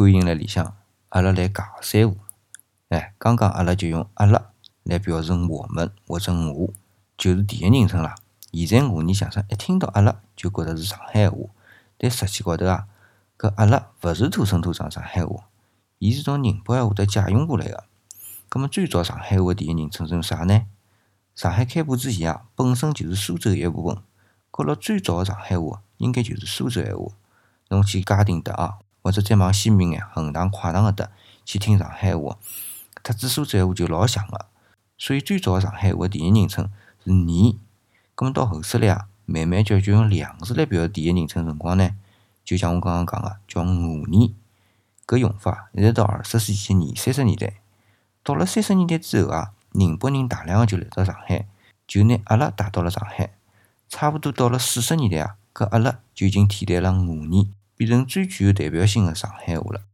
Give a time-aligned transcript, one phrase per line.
[0.00, 0.78] 欢迎来里向，
[1.10, 2.16] 阿拉来假三胡。
[2.88, 4.50] 哎，刚刚阿拉就用阿拉
[4.82, 6.72] 来表示我们或者我，
[7.18, 8.14] 就是第一人称啦。
[8.50, 11.36] 现在俄语相声一听到阿拉就觉得是上海话，
[11.98, 12.86] 但实际高头啊，
[13.36, 15.44] 搿阿拉勿是土生土长上海话，
[15.98, 17.84] 伊是从宁波闲话搭借用过来个。
[18.48, 20.62] 葛末最早上海话第一人称是用啥呢？
[21.36, 23.98] 上海开埠之前啊，本身就是苏州一部分，
[24.50, 27.12] 觉着最早个上海话应该就是苏州闲话。
[27.68, 31.10] 侬去嘉定搭啊，或者再往西面眼横塘、跨塘搿搭
[31.44, 32.38] 去听上海话，
[33.02, 34.46] 特子苏州闲话就老像个。
[34.98, 36.70] 所以最早个上海话第一人称
[37.04, 37.58] 是你。
[38.14, 41.90] 葛末到后首来啊，慢慢叫就用两个字来表示第一人称辰光呢，
[42.44, 44.34] 就像我刚刚讲个叫我你。
[45.06, 47.54] 搿用法一直到二十世纪二三十年代。
[48.22, 51.48] 到了三十年代之后啊，宁波人大量个就来到上海，
[51.86, 53.32] 就拿阿拉带到了上海。
[53.88, 59.86] 差勿多到了四十年代啊，搿阿拉就已经替代了我你，变成最具有代表性的上海话了。